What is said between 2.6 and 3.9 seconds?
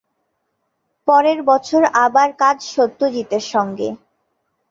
সত্যজিতের সঙ্গে।